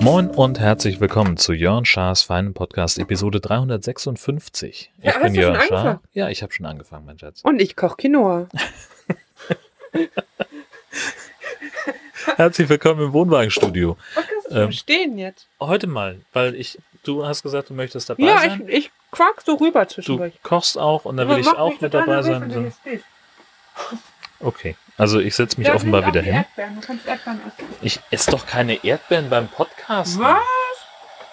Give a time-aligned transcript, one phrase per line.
[0.00, 4.90] Moin und herzlich willkommen zu Jörn Schars feinen Podcast Episode 356.
[5.02, 5.62] Ja, ich bin du Jörn Schaar.
[5.78, 6.00] angefangen?
[6.14, 7.42] Ja, ich habe schon angefangen, mein Schatz.
[7.42, 8.48] Und ich koche Quinoa.
[12.36, 13.96] Herzlich willkommen im Wohnwagenstudio.
[14.14, 15.46] Podcast ist Ähm, im Stehen jetzt.
[15.60, 18.64] Heute mal, weil ich, du hast gesagt, du möchtest dabei Ja, sein.
[18.68, 20.34] ich, ich quack so rüber du zwischendurch.
[20.42, 22.48] kochst auch und dann will ich auch mit dabei sein.
[22.48, 23.96] du So.
[24.40, 26.34] Okay, also ich setze mich Ja, offenbar wieder hin.
[26.34, 26.80] Erdbeeren.
[26.80, 27.68] Du kannst Erdbeeren essen.
[27.82, 30.22] Ich esse doch keine Erdbeeren beim Podcasten.
[30.22, 30.40] Was?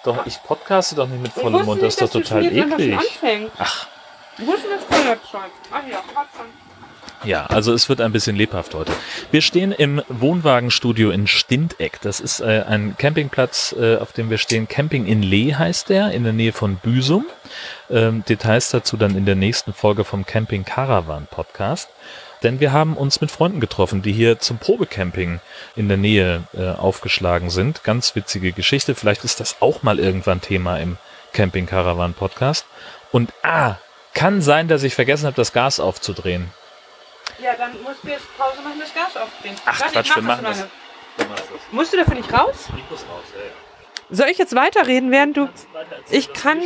[0.04, 2.98] Doch, ich podcaste doch nicht mit vollem Mund, das ist doch du total eklig.
[3.58, 3.86] Ach,
[4.38, 5.40] Ich wusste das vorher schon.
[5.72, 6.02] Ach ja,
[6.36, 6.67] schon.
[7.24, 8.92] Ja, also es wird ein bisschen lebhaft heute.
[9.30, 12.00] Wir stehen im Wohnwagenstudio in Stindeck.
[12.00, 14.68] Das ist äh, ein Campingplatz, äh, auf dem wir stehen.
[14.68, 17.26] Camping in Lee heißt der, in der Nähe von Büsum.
[17.90, 21.88] Ähm, Details dazu dann in der nächsten Folge vom Camping Caravan Podcast.
[22.42, 25.40] Denn wir haben uns mit Freunden getroffen, die hier zum Probecamping
[25.74, 27.82] in der Nähe äh, aufgeschlagen sind.
[27.82, 28.94] Ganz witzige Geschichte.
[28.94, 30.98] Vielleicht ist das auch mal irgendwann Thema im
[31.32, 32.64] Camping Caravan Podcast.
[33.10, 33.76] Und ah,
[34.14, 36.50] kann sein, dass ich vergessen habe, das Gas aufzudrehen.
[37.42, 39.54] Ja, dann musst du jetzt Pause machen, das Gas aufdrehen.
[39.64, 40.58] Ach, Warte, Quatsch, wir mach machen das.
[40.58, 40.70] lange.
[41.72, 42.68] Musst du dafür nicht raus?
[42.76, 44.16] Ich muss raus, ja, ja.
[44.16, 45.48] Soll ich jetzt weiterreden, während du...
[46.10, 46.60] Ich kann...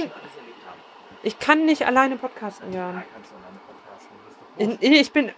[1.24, 3.02] Ich kann nicht alleine podcasten, Jan.
[4.80, 5.32] Ich bin...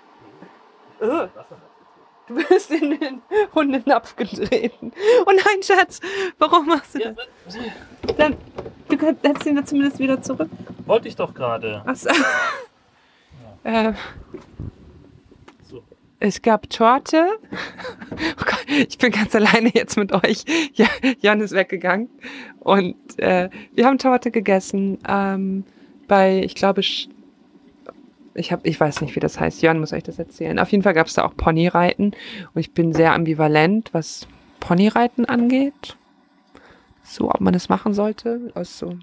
[1.00, 1.28] Ugh.
[2.26, 3.22] Du bist in den
[3.54, 4.92] Hundenapf getreten.
[5.26, 6.00] Oh nein, Schatz,
[6.38, 7.14] warum machst du das?
[8.16, 8.36] Dann,
[8.88, 10.48] du kannst setzt ihn da zumindest wieder zurück.
[10.86, 11.82] Wollte ich doch gerade.
[11.84, 12.08] Achso.
[13.64, 13.98] äh, So.
[16.20, 17.26] Es gab Torte.
[18.16, 20.44] Oh Gott, ich bin ganz alleine jetzt mit euch.
[20.74, 20.86] Ja,
[21.20, 22.08] Jan ist weggegangen.
[22.60, 24.98] Und äh, wir haben Torte gegessen.
[25.08, 25.64] Ähm,
[26.06, 27.08] bei, ich glaube, ich,
[28.52, 29.62] hab, ich weiß nicht, wie das heißt.
[29.62, 30.58] Jan muss euch das erzählen.
[30.60, 32.12] Auf jeden Fall gab es da auch Ponyreiten.
[32.54, 34.28] Und ich bin sehr ambivalent, was
[34.60, 35.96] Ponyreiten angeht.
[37.02, 38.52] So, ob man das machen sollte.
[38.54, 38.96] Aus so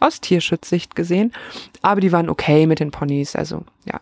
[0.00, 1.32] aus Tierschutzsicht gesehen.
[1.82, 3.36] Aber die waren okay mit den Ponys.
[3.36, 4.00] Also, ja.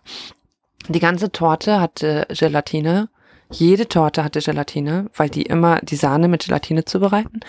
[0.89, 3.09] Die ganze Torte hatte Gelatine.
[3.51, 7.41] Jede Torte hatte Gelatine, weil die immer die Sahne mit Gelatine zubereiten.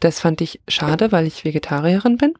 [0.00, 2.34] Das fand ich schade, weil ich Vegetarierin bin.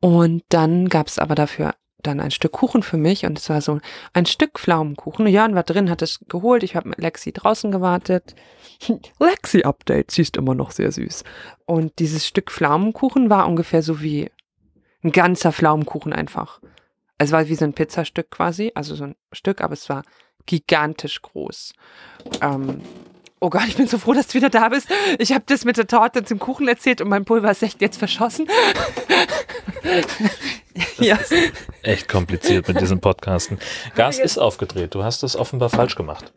[0.00, 3.60] Und dann gab es aber dafür dann ein Stück Kuchen für mich und es war
[3.60, 3.80] so
[4.12, 5.26] ein Stück Pflaumenkuchen.
[5.26, 6.62] Jan war drin, hat es geholt.
[6.62, 8.34] Ich habe mit Lexi draußen gewartet.
[9.18, 11.24] Lexi-Update, sie ist immer noch sehr süß.
[11.64, 14.30] Und dieses Stück Pflaumenkuchen war ungefähr so wie
[15.02, 16.60] ein ganzer Pflaumenkuchen einfach.
[17.18, 20.02] Es war wie so ein Pizzastück quasi, also so ein Stück, aber es war
[20.46, 21.72] gigantisch groß.
[22.40, 22.82] Ähm,
[23.40, 24.88] oh Gott, ich bin so froh, dass du wieder da bist.
[25.18, 27.98] Ich habe das mit der Torte zum Kuchen erzählt und mein Pulver ist echt jetzt
[27.98, 28.48] verschossen.
[30.98, 31.18] ja.
[31.82, 33.58] Echt kompliziert mit diesem Podcasten.
[33.94, 34.94] Gas ist aufgedreht.
[34.94, 36.32] Du hast das offenbar falsch gemacht.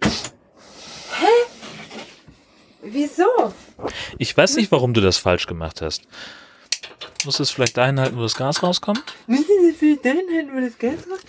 [2.82, 3.54] Wieso?
[4.18, 6.04] Ich weiß nicht, warum du das falsch gemacht hast.
[7.28, 9.04] Muss es vielleicht dahin halten, wo das Gas rauskommt?
[9.28, 11.20] Müssen Sie für den hätten wir das Geld raus?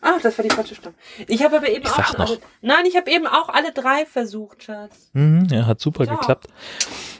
[0.00, 0.96] Ach, das war die falsche Stimme.
[1.28, 2.38] Ich habe aber eben Ich auch alle.
[2.60, 5.10] Nein, ich habe eben auch alle drei versucht, Schatz.
[5.12, 6.16] Mhm, ja, hat super Ja.
[6.16, 6.48] geklappt.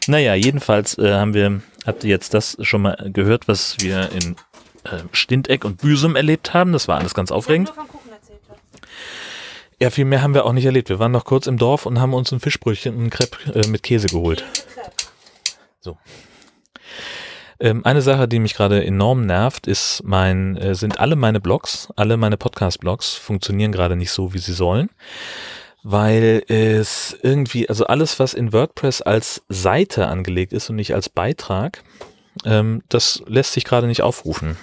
[0.08, 4.34] Naja, jedenfalls äh, haben wir, habt ihr jetzt das schon mal gehört, was wir in
[4.82, 6.72] äh, Stindeck und Büsum erlebt haben.
[6.72, 7.68] Das war alles ganz aufregend.
[7.70, 8.58] Ich nur vom Kuchen erzählt, Schatz.
[9.80, 10.88] Ja, viel mehr haben wir auch nicht erlebt.
[10.88, 13.68] Wir waren noch kurz im Dorf und haben uns ein Fischbrötchen und einen Crepe äh,
[13.68, 14.44] mit Käse geholt.
[17.60, 21.88] Ähm, eine Sache, die mich gerade enorm nervt, ist mein, äh, sind alle meine Blogs,
[21.96, 24.90] alle meine Podcast-Blogs funktionieren gerade nicht so, wie sie sollen,
[25.82, 31.08] weil es irgendwie, also alles, was in WordPress als Seite angelegt ist und nicht als
[31.08, 31.82] Beitrag,
[32.44, 34.56] ähm, das lässt sich gerade nicht aufrufen.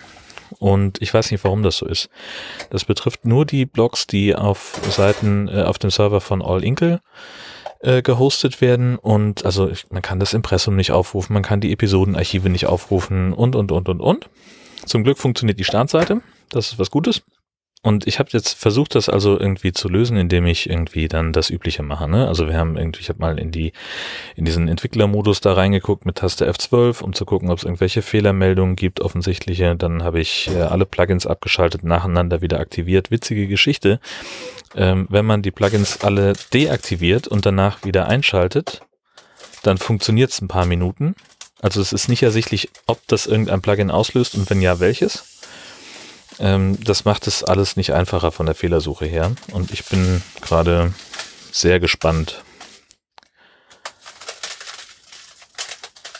[0.59, 2.09] Und ich weiß nicht, warum das so ist.
[2.69, 7.01] Das betrifft nur die Blogs, die auf Seiten, äh, auf dem Server von All Inkle
[7.81, 11.71] äh, gehostet werden und also ich, man kann das Impressum nicht aufrufen, man kann die
[11.71, 14.29] Episodenarchive nicht aufrufen und und und und und.
[14.85, 17.21] Zum Glück funktioniert die Startseite, das ist was Gutes.
[17.83, 21.49] Und ich habe jetzt versucht, das also irgendwie zu lösen, indem ich irgendwie dann das
[21.49, 22.07] Übliche mache.
[22.07, 22.27] Ne?
[22.27, 23.73] Also wir haben irgendwie, ich habe mal in die
[24.35, 28.75] in diesen Entwicklermodus da reingeguckt mit Taste F12, um zu gucken, ob es irgendwelche Fehlermeldungen
[28.75, 29.75] gibt, offensichtliche.
[29.75, 33.09] Dann habe ich äh, alle Plugins abgeschaltet, nacheinander wieder aktiviert.
[33.09, 33.99] Witzige Geschichte.
[34.75, 38.83] Ähm, wenn man die Plugins alle deaktiviert und danach wieder einschaltet,
[39.63, 41.15] dann funktioniert es ein paar Minuten.
[41.61, 45.30] Also es ist nicht ersichtlich, ob das irgendein Plugin auslöst und wenn ja, welches.
[46.41, 49.31] Ähm, das macht es alles nicht einfacher von der Fehlersuche her.
[49.53, 50.91] Und ich bin gerade
[51.51, 52.43] sehr gespannt.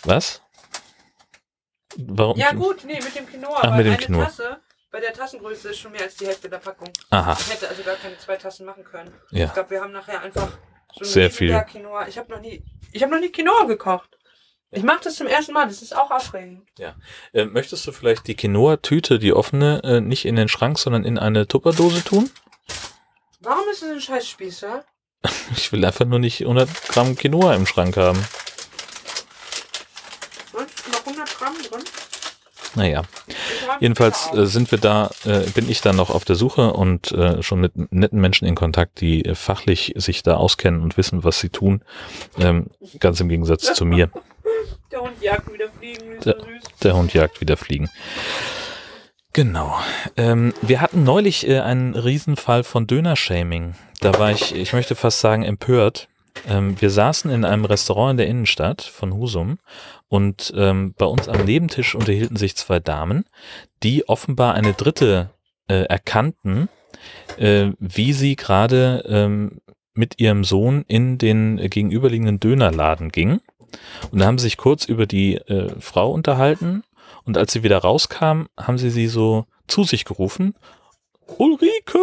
[0.04, 0.42] Was?
[1.98, 2.38] Warum?
[2.38, 3.60] Ja gut, nee, mit dem Quinoa.
[3.62, 4.26] Ach, mit dem eine Quinoa.
[4.26, 6.90] Tasse, bei der Tassengröße ist schon mehr als die Hälfte der Packung.
[7.10, 9.12] Aha, Ich hätte also gar keine zwei Tassen machen können.
[9.32, 9.48] Ja.
[9.48, 10.50] Ich glaube, wir haben nachher einfach
[10.96, 11.60] so Sehr viel.
[11.64, 12.08] Quinoa.
[12.08, 14.18] Ich habe noch nie, ich habe noch nie Quinoa gekocht.
[14.74, 15.68] Ich mache das zum ersten Mal.
[15.68, 16.62] Das ist auch aufregend.
[17.34, 21.20] äh, möchtest du vielleicht die Quinoa-Tüte, die offene, äh, nicht in den Schrank, sondern in
[21.20, 22.32] eine Tupperdose tun?
[23.42, 24.86] Warum ist das ein Scheißspießer?
[25.56, 28.18] Ich will einfach nur nicht 100 Gramm Quinoa im Schrank haben.
[30.54, 31.84] Und noch 100 Gramm drin?
[32.74, 33.04] Naja,
[33.82, 37.44] jedenfalls äh, sind wir da, äh, bin ich dann noch auf der Suche und äh,
[37.44, 41.40] schon mit netten Menschen in Kontakt, die äh, fachlich sich da auskennen und wissen, was
[41.42, 41.84] sie tun.
[42.40, 42.68] Ähm,
[43.00, 44.10] ganz im Gegensatz zu mir.
[44.92, 46.20] Der Hund jagt wieder Fliegen.
[46.26, 46.38] Der-.
[46.84, 47.90] Der Hund jagt wieder Fliegen.
[49.34, 49.80] Genau.
[50.18, 53.76] Ähm, wir hatten neulich äh, einen Riesenfall von Döner-Shaming.
[54.02, 56.10] Da war ich, ich möchte fast sagen, empört.
[56.48, 59.60] Ähm, wir saßen in einem Restaurant in der Innenstadt von Husum
[60.10, 63.26] und ähm, bei uns am Nebentisch unterhielten sich zwei Damen,
[63.84, 65.30] die offenbar eine dritte
[65.70, 66.68] äh, erkannten,
[67.38, 69.62] äh, wie sie gerade ähm,
[69.94, 73.40] mit ihrem Sohn in den gegenüberliegenden Dönerladen ging.
[74.12, 76.84] Und da haben sie sich kurz über die äh, Frau unterhalten
[77.24, 80.56] und als sie wieder rauskam, haben sie sie so zu sich gerufen.
[81.38, 81.98] Ulrike,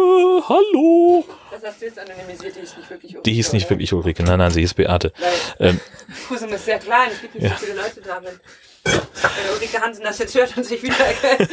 [0.49, 1.23] hallo.
[1.51, 3.69] Das hast du jetzt anonymisiert, die ist nicht wirklich Die hieß nicht oder?
[3.71, 5.13] wirklich Ulrike, nein, nein, sie hieß Beate.
[5.59, 5.79] Ähm,
[6.29, 7.49] Husum ist sehr klein, es gibt nicht Ja.
[7.51, 8.21] so viele Leute da.
[8.23, 8.39] Wenn,
[8.85, 11.49] wenn Ulrike Hansen das jetzt hört und sich wiedererkennt.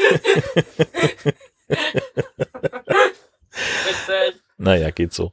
[3.59, 4.41] Witzig.
[4.59, 5.33] naja, geht so.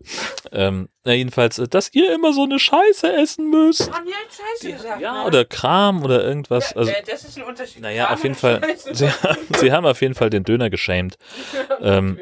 [0.51, 3.89] Ähm, na jedenfalls, äh, dass ihr immer so eine Scheiße essen müsst.
[3.89, 5.01] Oh, nie hat Scheiße gesagt.
[5.01, 5.27] Ja, ne?
[5.27, 6.71] oder Kram oder irgendwas.
[6.71, 7.81] Ja, Also, äh, das ist ein Unterschied.
[7.81, 8.61] naja, Kram auf jeden Fall,
[8.91, 9.09] sie,
[9.59, 11.17] sie haben auf jeden Fall den Döner geschämt.
[11.81, 12.19] ähm,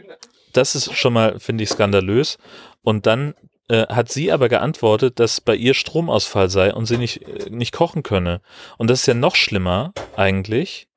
[0.54, 2.38] Das ist schon mal, finde ich, skandalös.
[2.84, 3.36] Und dann
[3.68, 7.72] äh, hat sie aber geantwortet, dass bei ihr Stromausfall sei und sie nicht, äh, nicht
[7.74, 8.42] kochen könne.
[8.78, 10.88] Und das ist ja noch schlimmer eigentlich,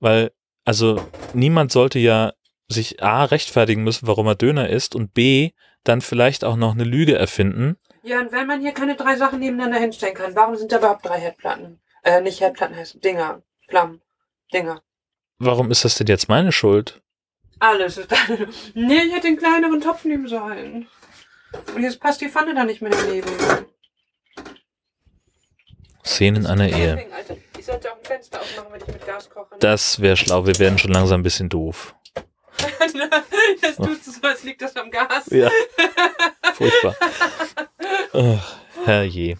[0.00, 0.30] weil,
[0.64, 2.32] also niemand sollte ja
[2.68, 5.50] sich A rechtfertigen müssen, warum er Döner isst und B
[5.84, 7.76] dann vielleicht auch noch eine Lüge erfinden.
[8.02, 11.06] Ja, und wenn man hier keine drei Sachen nebeneinander hinstellen kann, warum sind da überhaupt
[11.06, 11.80] drei Herdplatten?
[12.02, 14.00] Äh, nicht Herdplatten heißt Dinger, Flammen,
[14.52, 14.82] Dinger.
[15.38, 17.02] Warum ist das denn jetzt meine Schuld?
[17.60, 18.48] Alles ist deine.
[18.74, 20.86] Nee, ich hätte den kleineren Topf nehmen sollen.
[21.74, 23.30] Und jetzt passt die Pfanne da nicht mehr daneben.
[26.04, 26.96] Szenen einer Ehe.
[26.96, 29.56] Deswegen, Alter, ich sollte auch ein Fenster aufmachen, wenn ich mit Gas koche.
[29.60, 31.94] Das wäre schlau, wir werden schon langsam ein bisschen doof.
[33.62, 35.26] Jetzt tust du so, als liegt das am Gas.
[35.30, 35.50] Ja.
[36.54, 36.94] Furchtbar.
[38.12, 39.36] Ach, herrje.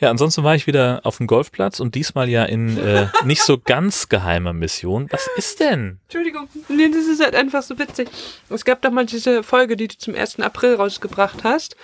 [0.00, 3.58] Ja, ansonsten war ich wieder auf dem Golfplatz und diesmal ja in äh, nicht so
[3.58, 5.08] ganz geheimer Mission.
[5.10, 5.98] Was ist denn?
[6.04, 6.48] Entschuldigung.
[6.68, 8.08] Nee, das ist halt einfach so witzig.
[8.48, 10.38] Es gab doch mal diese Folge, die du zum 1.
[10.40, 11.74] April rausgebracht hast.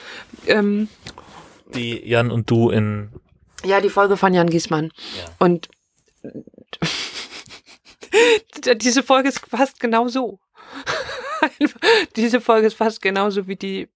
[0.46, 0.88] Ähm,
[1.74, 3.10] Die Jan und du in.
[3.64, 4.92] ja, die Folge von Jan Giesmann.
[5.16, 5.24] Ja.
[5.40, 5.68] Und
[8.76, 10.38] diese Folge ist fast genau so.
[12.16, 13.88] diese Folge ist fast genauso wie die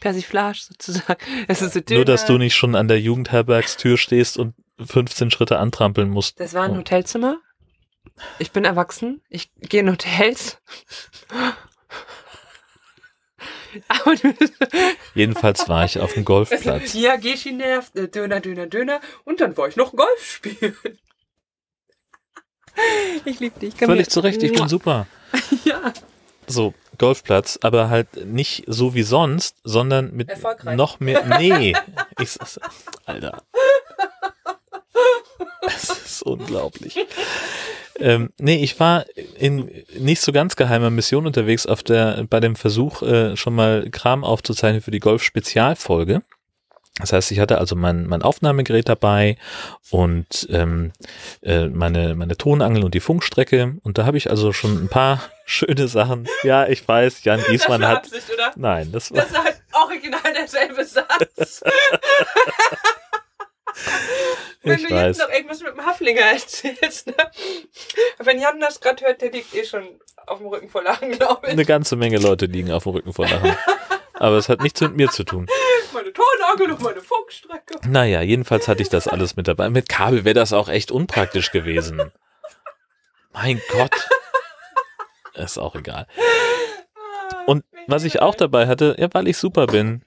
[0.00, 1.20] Persiflage sozusagen.
[1.54, 4.54] So Nur, dass du nicht schon an der Jugendherbergstür stehst und
[4.84, 6.38] 15 Schritte antrampeln musst.
[6.38, 6.76] Das war ein Oh.
[6.78, 7.38] Hotelzimmer.
[8.38, 9.22] Ich bin erwachsen.
[9.28, 10.58] Ich gehe in Hotels.
[15.14, 16.94] Jedenfalls war ich auf dem Golfplatz.
[16.94, 19.00] ja, Geschi nervt, Döner, Döner, Döner.
[19.24, 20.76] Und dann war ich noch Golf spielen.
[23.24, 23.76] Ich liebe dich.
[23.76, 24.10] Komm Völlig her.
[24.10, 25.06] zu Recht, ich bin super.
[25.64, 25.92] Ja.
[26.46, 30.30] So, Golfplatz, aber halt nicht so wie sonst, sondern mit
[30.64, 31.24] noch mehr.
[31.38, 31.74] Nee.
[32.20, 32.38] Ich,
[33.04, 33.42] Alter.
[35.66, 36.96] Es ist unglaublich.
[37.98, 39.04] Ähm, nee, ich war
[39.36, 43.88] in nicht so ganz geheimer Mission unterwegs auf der, bei dem Versuch, äh, schon mal
[43.90, 46.22] Kram aufzuzeichnen für die Golf-Spezialfolge.
[46.98, 49.36] Das heißt, ich hatte also mein, mein Aufnahmegerät dabei
[49.90, 50.92] und ähm,
[51.42, 53.74] äh, meine, meine Tonangel und die Funkstrecke.
[53.82, 56.26] Und da habe ich also schon ein paar schöne Sachen.
[56.42, 58.04] Ja, ich weiß, Jan Giesmann das war hat.
[58.06, 58.52] Absicht, oder?
[58.56, 59.18] Nein, das war.
[59.18, 61.62] Das ist halt original derselbe Satz.
[64.62, 65.18] Wenn Ich du weiß.
[65.18, 67.14] jetzt noch irgendwas mit dem Haflinger erzählst, ne?
[68.18, 69.84] Wenn Jan das gerade hört, der liegt eh schon
[70.26, 71.52] auf dem Rücken vor Lachen, glaube ich.
[71.52, 73.54] Eine ganze Menge Leute liegen auf dem Rücken vor Lachen.
[74.14, 75.46] Aber es hat nichts mit mir zu tun.
[76.56, 77.78] Tonangel und meine Funkstrecke.
[77.88, 79.70] Naja, jedenfalls hatte ich das alles mit dabei.
[79.70, 82.12] Mit Kabel wäre das auch echt unpraktisch gewesen.
[83.32, 84.08] Mein Gott.
[85.34, 86.06] Ist auch egal.
[87.46, 90.02] Und was ich auch dabei hatte, ja, weil ich super bin.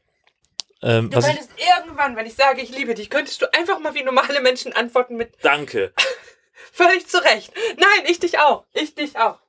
[0.81, 4.03] Ähm, Du meintest irgendwann, wenn ich sage, ich liebe dich, könntest du einfach mal wie
[4.03, 5.93] normale Menschen antworten mit danke.
[6.71, 7.53] völlig zurecht.
[7.77, 8.65] Nein, ich dich auch.
[8.73, 9.39] Ich dich auch.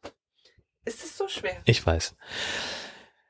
[0.84, 1.56] Ist es so schwer?
[1.64, 2.14] Ich weiß.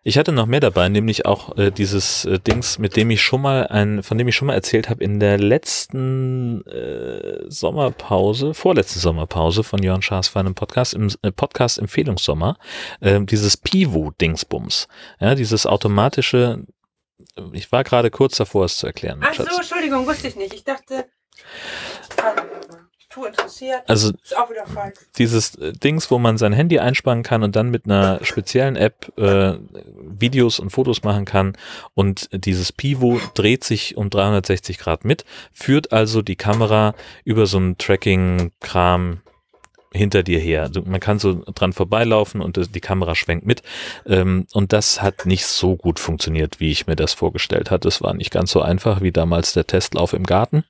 [0.02, 3.42] Ich hatte noch mehr dabei, nämlich auch äh, dieses äh, Dings, mit dem ich schon
[3.42, 8.98] mal ein, von dem ich schon mal erzählt habe in der letzten äh, Sommerpause, vorletzten
[8.98, 12.56] Sommerpause von Jörn Schaas war einem Podcast im äh, Podcast Empfehlungssommer,
[13.00, 14.88] äh, dieses Pivo Dingsbums,
[15.20, 16.64] ja, dieses automatische.
[17.52, 19.20] Ich war gerade kurz davor, es zu erklären.
[19.22, 20.54] Ach so, Entschuldigung, wusste ich nicht.
[20.54, 21.10] Ich dachte.
[23.10, 23.82] Tu interessiert.
[23.88, 24.94] Also Ist auch wieder falsch.
[25.18, 29.12] dieses äh, Dings, wo man sein Handy einspannen kann und dann mit einer speziellen App
[29.18, 29.54] äh,
[30.00, 31.56] Videos und Fotos machen kann
[31.94, 37.56] und dieses Pivo dreht sich um 360 Grad mit, führt also die Kamera über so
[37.58, 39.20] einen Tracking-Kram
[39.92, 40.62] hinter dir her.
[40.62, 43.62] Also man kann so dran vorbeilaufen und das- die Kamera schwenkt mit.
[44.06, 47.88] Ähm, und das hat nicht so gut funktioniert, wie ich mir das vorgestellt hatte.
[47.88, 50.62] Es war nicht ganz so einfach wie damals der Testlauf im Garten.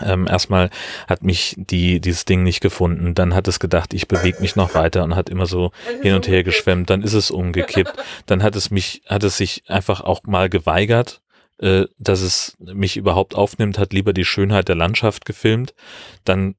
[0.00, 0.70] Ähm, erstmal
[1.08, 4.74] hat mich die, dieses Ding nicht gefunden, dann hat es gedacht, ich bewege mich noch
[4.74, 7.92] weiter und hat immer so hin und her geschwemmt, dann ist es umgekippt,
[8.26, 11.22] dann hat es mich, hat es sich einfach auch mal geweigert,
[11.58, 15.74] äh, dass es mich überhaupt aufnimmt, hat lieber die Schönheit der Landschaft gefilmt,
[16.24, 16.54] dann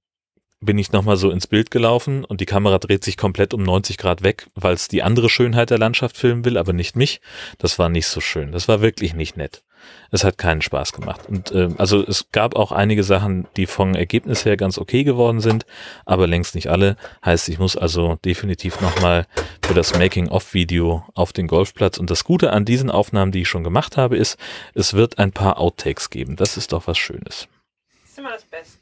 [0.60, 3.98] bin ich nochmal so ins Bild gelaufen und die Kamera dreht sich komplett um 90
[3.98, 7.20] Grad weg, weil es die andere Schönheit der Landschaft filmen will, aber nicht mich.
[7.58, 8.52] Das war nicht so schön.
[8.52, 9.64] Das war wirklich nicht nett.
[10.12, 11.22] Es hat keinen Spaß gemacht.
[11.28, 15.40] Und äh, also es gab auch einige Sachen, die vom Ergebnis her ganz okay geworden
[15.40, 15.66] sind,
[16.06, 16.98] aber längst nicht alle.
[17.26, 19.26] Heißt, ich muss also definitiv nochmal
[19.64, 21.98] für das Making-of-Video auf den Golfplatz.
[21.98, 24.38] Und das Gute an diesen Aufnahmen, die ich schon gemacht habe, ist,
[24.74, 26.36] es wird ein paar Outtakes geben.
[26.36, 27.48] Das ist doch was Schönes.
[28.02, 28.82] Das ist immer das Beste.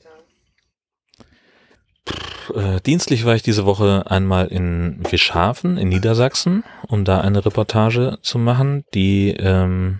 [2.56, 8.18] Äh, dienstlich war ich diese Woche einmal in Wischhafen in Niedersachsen, um da eine Reportage
[8.22, 10.00] zu machen, die ähm,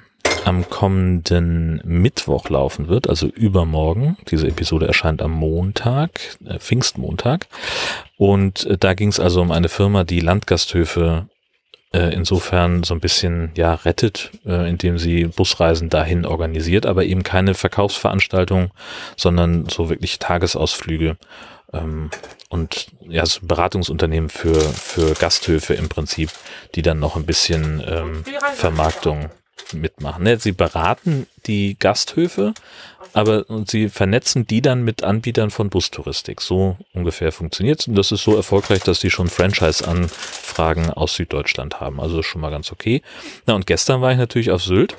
[0.50, 4.18] am kommenden Mittwoch laufen wird, also übermorgen.
[4.30, 7.48] Diese Episode erscheint am Montag, äh, Pfingstmontag.
[8.18, 11.28] Und äh, da ging es also um eine Firma, die Landgasthöfe
[11.94, 17.24] äh, insofern so ein bisschen ja rettet, äh, indem sie Busreisen dahin organisiert, aber eben
[17.24, 18.72] keine Verkaufsveranstaltung,
[19.16, 21.18] sondern so wirklich Tagesausflüge
[21.74, 22.10] ähm,
[22.50, 26.32] und ja, so Beratungsunternehmen für, für Gasthöfe im Prinzip,
[26.74, 28.24] die dann noch ein bisschen ähm,
[28.56, 29.30] Vermarktung
[29.74, 30.24] mitmachen.
[30.24, 32.54] Ne, sie beraten die Gasthöfe,
[33.14, 36.42] aber sie vernetzen die dann mit Anbietern von Bustouristik.
[36.42, 42.00] So ungefähr funktioniert Und das ist so erfolgreich, dass die schon Franchise-Anfragen aus Süddeutschland haben.
[42.00, 43.02] Also schon mal ganz okay.
[43.46, 44.96] Na und gestern war ich natürlich auf Sylt.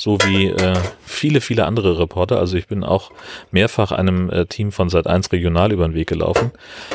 [0.00, 2.38] So wie äh, viele, viele andere Reporter.
[2.38, 3.10] Also ich bin auch
[3.50, 6.52] mehrfach einem äh, Team von Sat1 Regional über den Weg gelaufen.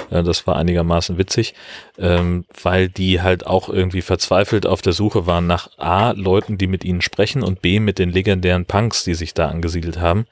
[0.09, 1.53] Äh, das war einigermaßen witzig,
[2.00, 6.65] ähm, weil die halt auch irgendwie verzweifelt auf der Suche waren nach A, Leuten, die
[6.65, 10.25] mit ihnen sprechen und B, mit den legendären Punks, die sich da angesiedelt haben.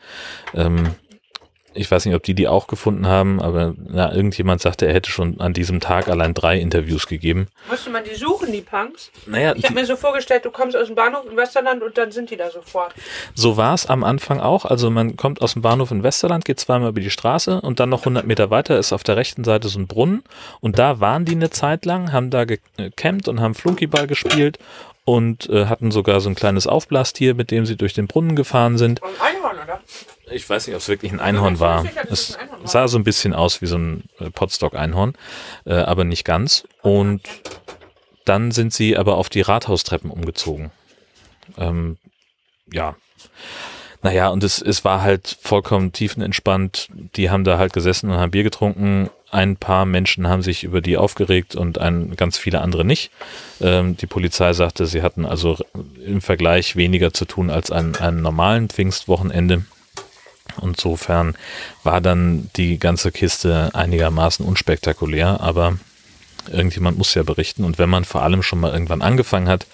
[0.55, 0.95] Ähm,
[1.75, 5.09] ich weiß nicht, ob die die auch gefunden haben, aber na, irgendjemand sagte, er hätte
[5.11, 7.47] schon an diesem Tag allein drei Interviews gegeben.
[7.69, 9.11] Musste man die suchen, die Punks?
[9.25, 12.11] Naja, Ich habe mir so vorgestellt, du kommst aus dem Bahnhof in Westerland und dann
[12.11, 12.93] sind die da sofort.
[13.33, 14.65] so war es am Anfang auch.
[14.65, 17.89] Also man kommt aus dem Bahnhof in Westerland, geht zweimal über die Straße und dann
[17.89, 20.23] noch 100 Meter weiter ist auf der rechten Seite so ein Brunnen
[20.59, 24.59] und da waren die eine Zeit lang, haben da gecampt und haben Flunkyball gespielt
[25.05, 28.77] und äh, hatten sogar so ein kleines Aufblastier, mit dem sie durch den Brunnen gefahren
[28.77, 29.01] sind.
[29.01, 29.09] Und?
[30.31, 31.85] Ich weiß nicht, ob es wirklich ein Einhorn war.
[32.09, 35.13] Es sah so ein bisschen aus wie so ein äh, Potstock-Einhorn,
[35.65, 36.65] äh, aber nicht ganz.
[36.81, 37.21] Und
[38.25, 40.71] dann sind sie aber auf die Rathaustreppen umgezogen.
[41.57, 41.97] Ähm,
[42.71, 42.95] ja.
[44.01, 46.89] Naja, und es, es war halt vollkommen tiefenentspannt.
[47.15, 49.09] Die haben da halt gesessen und haben Bier getrunken.
[49.31, 53.11] Ein paar Menschen haben sich über die aufgeregt und ein, ganz viele andere nicht.
[53.61, 55.57] Ähm, die Polizei sagte, sie hatten also
[56.05, 59.65] im Vergleich weniger zu tun als an einem normalen Pfingstwochenende.
[60.61, 61.35] Insofern
[61.83, 65.77] war dann die ganze Kiste einigermaßen unspektakulär, aber
[66.51, 67.63] irgendjemand muss ja berichten.
[67.63, 69.65] Und wenn man vor allem schon mal irgendwann angefangen hat,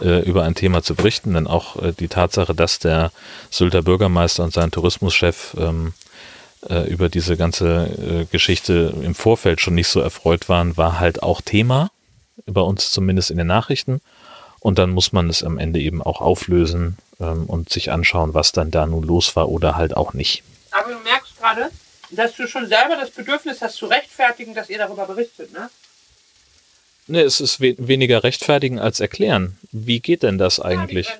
[0.00, 3.12] äh, über ein Thema zu berichten, dann auch äh, die Tatsache, dass der
[3.50, 5.94] Sylter Bürgermeister und sein Tourismuschef ähm,
[6.68, 11.22] äh, über diese ganze äh, Geschichte im Vorfeld schon nicht so erfreut waren, war halt
[11.22, 11.90] auch Thema,
[12.46, 14.00] bei uns zumindest in den Nachrichten.
[14.60, 18.52] Und dann muss man es am Ende eben auch auflösen ähm, und sich anschauen, was
[18.52, 20.42] dann da nun los war oder halt auch nicht.
[20.70, 21.70] Aber du merkst gerade,
[22.10, 25.70] dass du schon selber das Bedürfnis hast zu rechtfertigen, dass ihr darüber berichtet, ne?
[27.08, 29.58] Ne, es ist we weniger rechtfertigen als erklären.
[29.72, 31.08] Wie geht denn das eigentlich?
[31.08, 31.14] Ja,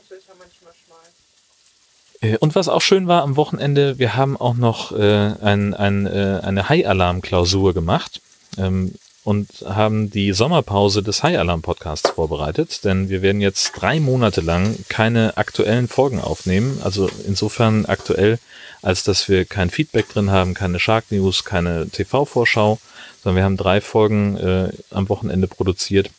[2.22, 2.34] ja.
[2.34, 6.06] Äh, Und was auch schön war am Wochenende, wir haben auch noch äh, ein, ein,
[6.06, 8.20] äh, eine High-Alarm-Klausur gemacht
[8.58, 8.94] ähm,
[9.24, 15.36] und haben die Sommerpause des High-Alarm-Podcasts vorbereitet, denn wir werden jetzt drei Monate lang keine
[15.36, 18.38] aktuellen Folgen aufnehmen, also insofern aktuell,
[18.82, 22.78] als dass wir kein Feedback drin haben, keine Shark News, keine TV-Vorschau,
[23.22, 26.10] sondern wir haben drei Folgen äh, am Wochenende produziert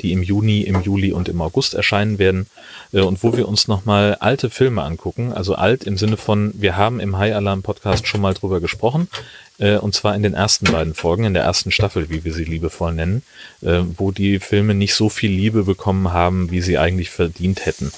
[0.00, 2.46] die im Juni, im Juli und im August erscheinen werden
[2.92, 5.32] äh, und wo wir uns nochmal alte Filme angucken.
[5.32, 9.08] Also alt im Sinne von, wir haben im High Alarm Podcast schon mal drüber gesprochen
[9.58, 12.44] äh, und zwar in den ersten beiden Folgen, in der ersten Staffel, wie wir sie
[12.44, 13.22] liebevoll nennen,
[13.62, 17.92] äh, wo die Filme nicht so viel Liebe bekommen haben, wie sie eigentlich verdient hätten.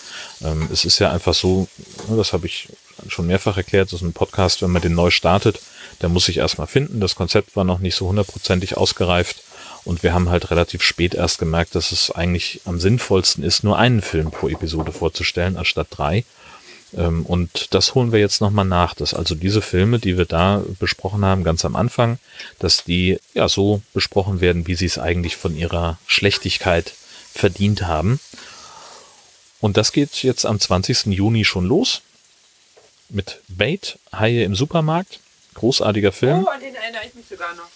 [0.45, 1.69] Ähm, es ist ja einfach so,
[2.09, 2.69] das habe ich
[3.09, 5.61] schon mehrfach erklärt, ist ein Podcast, wenn man den neu startet,
[6.03, 7.01] der muss sich erstmal finden.
[7.01, 9.43] Das Konzept war noch nicht so hundertprozentig ausgereift
[9.89, 13.79] und wir haben halt relativ spät erst gemerkt, dass es eigentlich am sinnvollsten ist, nur
[13.79, 16.27] einen Film pro Episode vorzustellen, anstatt drei.
[16.95, 20.63] Ähm, und das holen wir jetzt nochmal nach, dass also diese Filme, die wir da
[20.79, 22.19] besprochen haben, ganz am Anfang,
[22.59, 26.93] dass die ja so besprochen werden, wie sie es eigentlich von ihrer Schlechtigkeit
[27.33, 28.21] verdient haben.
[29.59, 31.07] Und das geht jetzt am 20.
[31.07, 32.03] Juni schon los
[33.09, 35.21] mit Bait, Haie im Supermarkt.
[35.55, 36.45] Großartiger Film.
[36.45, 37.71] Oh, an den erinnere ich mich sogar noch.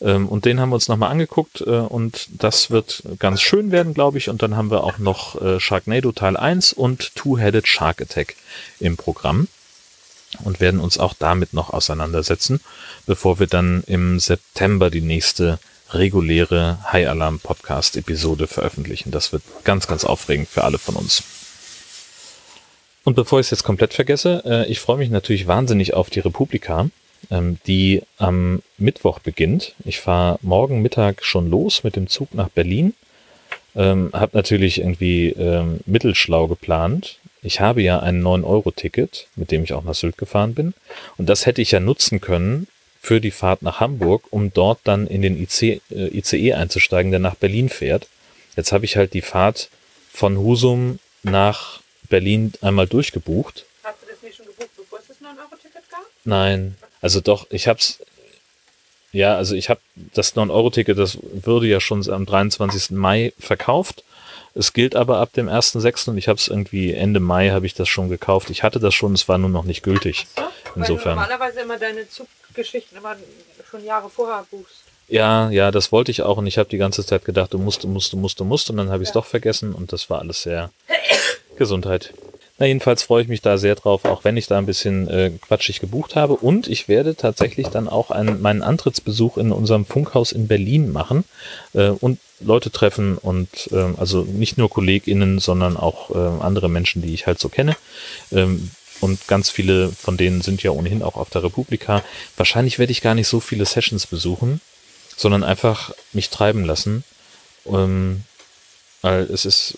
[0.00, 3.94] Ähm, und den haben wir uns nochmal angeguckt äh, und das wird ganz schön werden,
[3.94, 4.28] glaube ich.
[4.28, 8.36] Und dann haben wir auch noch äh, Sharknado Teil 1 und Two-Headed Shark Attack
[8.80, 9.48] im Programm
[10.42, 12.60] und werden uns auch damit noch auseinandersetzen,
[13.06, 15.58] bevor wir dann im September die nächste
[15.90, 19.10] reguläre High Alarm Podcast Episode veröffentlichen.
[19.10, 21.22] Das wird ganz, ganz aufregend für alle von uns.
[23.04, 26.20] Und bevor ich es jetzt komplett vergesse, äh, ich freue mich natürlich wahnsinnig auf die
[26.20, 26.88] Republika
[27.30, 29.74] die am Mittwoch beginnt.
[29.84, 32.94] Ich fahre morgen Mittag schon los mit dem Zug nach Berlin.
[33.76, 37.18] Ähm, habe natürlich irgendwie ähm, mittelschlau geplant.
[37.42, 40.74] Ich habe ja ein 9-Euro-Ticket, mit dem ich auch nach Sylt gefahren bin.
[41.16, 42.68] Und das hätte ich ja nutzen können
[43.00, 47.20] für die Fahrt nach Hamburg, um dort dann in den IC, äh, ICE einzusteigen, der
[47.20, 48.08] nach Berlin fährt.
[48.56, 49.68] Jetzt habe ich halt die Fahrt
[50.12, 53.66] von Husum nach Berlin einmal durchgebucht.
[53.82, 56.06] Hast du das nicht schon gebucht, bevor es das 9-Euro-Ticket gab?
[56.24, 57.98] Nein, also doch, ich hab's,
[59.12, 59.80] ja, also ich habe
[60.14, 62.92] das 9-Euro-Ticket, das würde ja schon am 23.
[62.92, 64.02] Mai verkauft.
[64.54, 66.08] Es gilt aber ab dem 1.6.
[66.08, 68.48] und ich habe es irgendwie Ende Mai habe ich das schon gekauft.
[68.48, 70.26] Ich hatte das schon, es war nur noch nicht gültig.
[70.34, 70.42] So,
[70.76, 71.18] Insofern.
[71.18, 73.16] Weil du normalerweise immer deine Zuggeschichten immer
[73.70, 74.76] schon Jahre vorher buchst.
[75.08, 77.84] Ja, ja, das wollte ich auch und ich habe die ganze Zeit gedacht, du musst,
[77.84, 79.20] du musst, du musst, du musst und dann habe ich es Ja.
[79.20, 80.70] doch vergessen und das war alles sehr
[81.56, 82.14] Gesundheit.
[82.58, 85.32] Na, jedenfalls freue ich mich da sehr drauf, auch wenn ich da ein bisschen äh,
[85.40, 86.34] quatschig gebucht habe.
[86.34, 91.24] Und ich werde tatsächlich dann auch einen, meinen Antrittsbesuch in unserem Funkhaus in Berlin machen
[91.72, 97.02] äh, und Leute treffen und ähm, also nicht nur KollegInnen, sondern auch äh, andere Menschen,
[97.02, 97.76] die ich halt so kenne.
[98.30, 102.04] Ähm, und ganz viele von denen sind ja ohnehin auch auf der Republika.
[102.36, 104.60] Wahrscheinlich werde ich gar nicht so viele Sessions besuchen,
[105.16, 107.02] sondern einfach mich treiben lassen.
[107.66, 108.22] Ähm,
[109.02, 109.76] weil es ist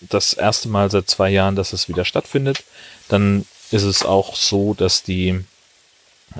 [0.00, 2.64] das erste Mal seit zwei Jahren, dass es wieder stattfindet.
[3.08, 5.40] Dann ist es auch so, dass die,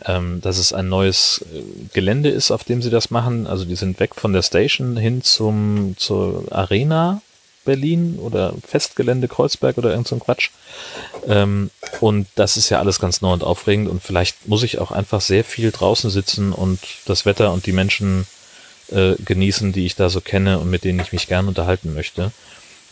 [0.07, 1.63] ähm, dass es ein neues äh,
[1.93, 3.47] Gelände ist, auf dem sie das machen.
[3.47, 7.23] Also die sind weg von der Station hin zum zur Arena
[7.65, 10.51] Berlin oder Festgelände Kreuzberg oder irgend so ein Quatsch.
[11.27, 14.91] Ähm, und das ist ja alles ganz neu und aufregend und vielleicht muss ich auch
[14.91, 18.27] einfach sehr viel draußen sitzen und das Wetter und die Menschen
[18.91, 22.33] äh, genießen, die ich da so kenne und mit denen ich mich gern unterhalten möchte.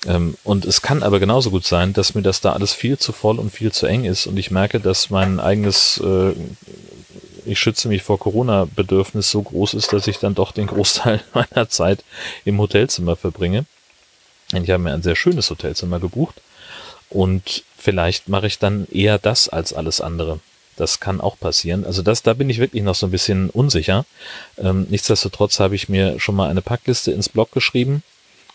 [0.07, 3.12] Ähm, und es kann aber genauso gut sein, dass mir das da alles viel zu
[3.12, 6.33] voll und viel zu eng ist und ich merke, dass mein eigenes, äh,
[7.45, 11.69] ich schütze mich vor Corona-Bedürfnis so groß ist, dass ich dann doch den Großteil meiner
[11.69, 12.05] Zeit
[12.45, 13.65] im Hotelzimmer verbringe.
[14.53, 16.41] Ich habe mir ein sehr schönes Hotelzimmer gebucht
[17.09, 20.41] und vielleicht mache ich dann eher das als alles andere.
[20.77, 21.85] Das kann auch passieren.
[21.85, 24.05] Also das, da bin ich wirklich noch so ein bisschen unsicher.
[24.59, 28.03] Ähm, nichtsdestotrotz habe ich mir schon mal eine Packliste ins Blog geschrieben,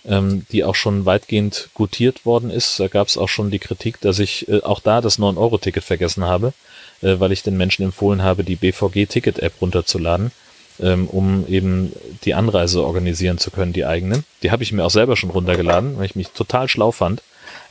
[0.08, 2.80] ähm, die auch schon weitgehend gutiert worden ist.
[2.80, 6.24] Da gab es auch schon die Kritik, dass ich äh, auch da das 9-Euro-Ticket vergessen
[6.24, 6.54] habe,
[7.02, 10.32] äh, weil ich den Menschen empfohlen habe, die BVG-Ticket-App runterzuladen,
[10.80, 11.92] ähm, um eben
[12.24, 14.24] die Anreise organisieren zu können, die eigene.
[14.44, 17.22] Die habe ich mir auch selber schon runtergeladen, weil ich mich total schlau fand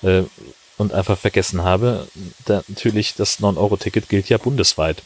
[0.02, 0.22] äh,
[0.76, 2.06] und einfach vergessen habe.
[2.44, 5.02] Da, natürlich, das 9-Euro-Ticket gilt ja bundesweit.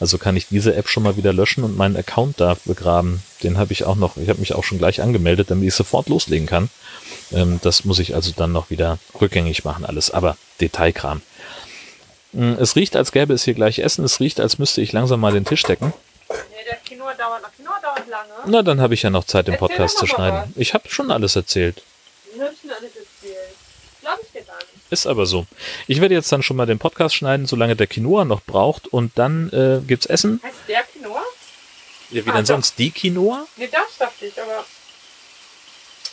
[0.00, 3.22] Also kann ich diese App schon mal wieder löschen und meinen Account da begraben.
[3.42, 6.08] Den habe ich auch noch, ich habe mich auch schon gleich angemeldet, damit ich sofort
[6.08, 6.68] loslegen kann.
[7.32, 10.10] Ähm, das muss ich also dann noch wieder rückgängig machen, alles.
[10.10, 11.22] Aber Detailkram.
[12.32, 14.04] Mm, Es riecht, als gäbe es hier gleich Essen.
[14.04, 15.92] Es riecht, als müsste ich langsam mal den Tisch decken.
[16.28, 16.34] Nee,
[16.68, 17.52] der Quinoa dauert noch.
[17.54, 18.32] Quinoa dauert lange.
[18.46, 20.52] Na, dann habe ich ja noch Zeit, den Erzähl Podcast zu schneiden.
[20.56, 21.82] Ich habe schon alles erzählt.
[22.34, 23.54] Du hast mir alles erzählt.
[24.00, 24.83] Glaube ich dir gar nicht.
[24.94, 25.44] Ist aber so.
[25.88, 28.86] Ich werde jetzt dann schon mal den Podcast schneiden, solange der Quinoa noch braucht.
[28.86, 30.40] Und dann äh, gibt's Essen.
[30.40, 31.20] Heißt der Quinoa?
[32.10, 32.46] Ja, wie Ah, denn doch.
[32.54, 32.78] sonst?
[32.78, 33.44] Die Quinoa?
[33.56, 34.64] Nee, das dachte ich, aber.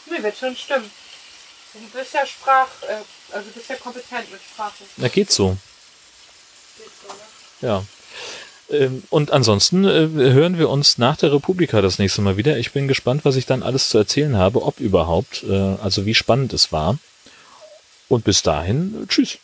[0.09, 0.89] Nee, wird schon stimmen.
[1.73, 2.95] Du bist ja Sprach, äh,
[3.35, 4.83] also du bist ja kompetent mit Sprache.
[4.97, 5.55] Na, geht so.
[6.77, 7.69] Geht so, ne?
[7.69, 7.83] Ja.
[8.77, 12.57] Ähm, und ansonsten äh, hören wir uns nach der Republika das nächste Mal wieder.
[12.57, 16.15] Ich bin gespannt, was ich dann alles zu erzählen habe, ob überhaupt, äh, also wie
[16.15, 16.97] spannend es war.
[18.11, 19.37] Und bis dahin, tschüss.